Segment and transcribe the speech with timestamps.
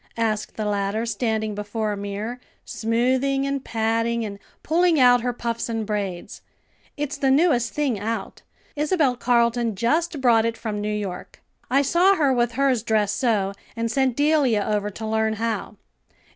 [0.17, 5.69] asked the latter, standing before a mirror, smoothing and patting, and pulling out her puffs
[5.69, 6.41] and braids.
[6.97, 8.41] "It's the newest thing out.
[8.75, 11.39] Isabel Carleton just brought it from New York.
[11.69, 15.75] I saw her with hers dressed so, and sent Delia over to learn how."